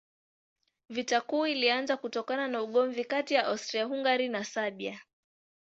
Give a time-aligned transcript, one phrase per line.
[0.89, 4.99] Vita Kuu ilianza kutokana na ugomvi kati ya Austria-Hungaria na Serbia.